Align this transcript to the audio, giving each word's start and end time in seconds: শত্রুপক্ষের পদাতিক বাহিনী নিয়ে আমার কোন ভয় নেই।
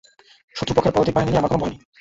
শত্রুপক্ষের 0.55 0.93
পদাতিক 0.93 1.13
বাহিনী 1.15 1.29
নিয়ে 1.29 1.41
আমার 1.41 1.51
কোন 1.51 1.59
ভয় 1.61 1.71
নেই। 1.71 1.79